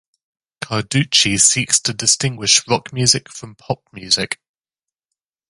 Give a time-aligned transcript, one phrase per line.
[0.63, 4.39] Carducci seeks to distinguish rock music from pop music.